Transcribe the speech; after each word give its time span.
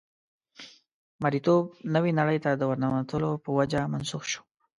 مرییتوب 1.23 1.63
نوې 1.95 2.11
نړۍ 2.19 2.37
ته 2.45 2.51
د 2.55 2.61
ورننوتو 2.69 3.29
په 3.43 3.49
وجه 3.57 3.79
منسوخ 3.93 4.23
شو. 4.31 4.41